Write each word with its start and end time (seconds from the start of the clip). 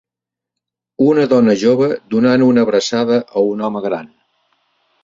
Una 1.09 1.25
dona 1.35 1.55
jove 1.65 1.91
donant 2.15 2.47
una 2.47 2.65
abraçada 2.69 3.21
a 3.43 3.47
un 3.53 3.65
home 3.71 3.87
gran. 3.89 4.15